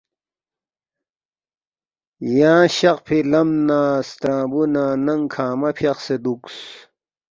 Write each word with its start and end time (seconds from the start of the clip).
یانگ 2.37 2.69
شقفی 2.77 3.19
لم 3.31 3.49
نہ 3.67 3.79
سترانگبو 4.09 4.61
نہ 4.73 4.83
ننگ 5.05 5.25
کھنگمہ 5.33 5.69
فیاقسے 5.77 6.15
دوکس 6.23 6.57